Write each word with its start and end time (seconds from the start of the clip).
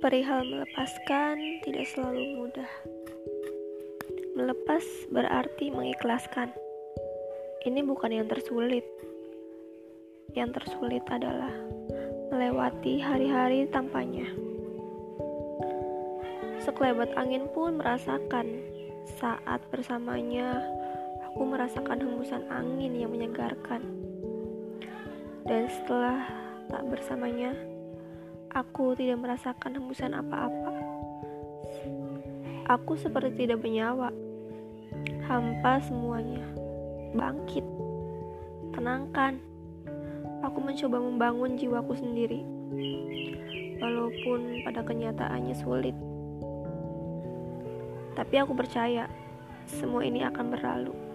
Perihal 0.00 0.42
melepaskan 0.48 1.36
tidak 1.62 1.84
selalu 1.92 2.42
mudah. 2.42 2.72
Melepas 4.32 4.82
berarti 5.12 5.68
mengikhlaskan. 5.68 6.48
Ini 7.68 7.84
bukan 7.84 8.10
yang 8.10 8.26
tersulit. 8.26 8.82
Yang 10.32 10.58
tersulit 10.58 11.04
adalah 11.12 11.52
melewati 12.32 12.98
hari-hari 12.98 13.68
tanpanya. 13.68 14.26
Sekelebat 16.64 17.12
angin 17.14 17.46
pun 17.52 17.76
merasakan 17.76 18.64
saat 19.20 19.60
bersamanya 19.68 20.64
aku 21.32 21.48
merasakan 21.48 22.00
hembusan 22.00 22.44
angin 22.48 22.96
yang 22.96 23.12
menyegarkan. 23.12 23.84
Dan 25.44 25.68
setelah 25.68 26.22
tak 26.70 26.86
bersamanya, 26.86 27.52
Aku 28.52 28.92
tidak 28.92 29.16
merasakan 29.24 29.80
hembusan 29.80 30.12
apa-apa. 30.12 30.76
Aku 32.68 33.00
seperti 33.00 33.48
tidak 33.48 33.64
bernyawa. 33.64 34.12
Hampa 35.24 35.80
semuanya. 35.80 36.44
Bangkit. 37.16 37.64
Tenangkan. 38.76 39.40
Aku 40.44 40.60
mencoba 40.60 41.00
membangun 41.00 41.56
jiwaku 41.56 41.96
sendiri. 41.96 42.44
Walaupun 43.80 44.60
pada 44.68 44.84
kenyataannya 44.84 45.56
sulit. 45.56 45.96
Tapi 48.12 48.34
aku 48.36 48.52
percaya 48.52 49.08
semua 49.64 50.04
ini 50.04 50.28
akan 50.28 50.52
berlalu. 50.52 51.11